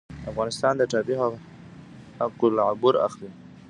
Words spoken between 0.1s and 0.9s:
افغانستان د